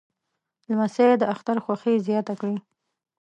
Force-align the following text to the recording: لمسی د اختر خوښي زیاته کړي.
لمسی 0.69 1.09
د 1.17 1.23
اختر 1.33 1.57
خوښي 1.65 1.95
زیاته 2.07 2.33
کړي. 2.39 2.57